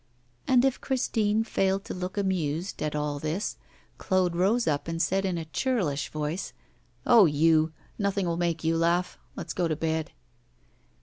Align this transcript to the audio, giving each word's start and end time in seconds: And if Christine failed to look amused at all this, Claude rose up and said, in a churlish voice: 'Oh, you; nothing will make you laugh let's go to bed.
And 0.47 0.65
if 0.65 0.81
Christine 0.81 1.43
failed 1.43 1.85
to 1.85 1.93
look 1.93 2.17
amused 2.17 2.81
at 2.81 2.95
all 2.95 3.19
this, 3.19 3.57
Claude 3.99 4.35
rose 4.35 4.65
up 4.65 4.87
and 4.87 4.99
said, 4.99 5.25
in 5.25 5.37
a 5.37 5.45
churlish 5.45 6.09
voice: 6.09 6.53
'Oh, 7.05 7.27
you; 7.27 7.71
nothing 7.99 8.25
will 8.25 8.35
make 8.35 8.63
you 8.63 8.75
laugh 8.77 9.19
let's 9.35 9.53
go 9.53 9.67
to 9.67 9.75
bed. 9.75 10.09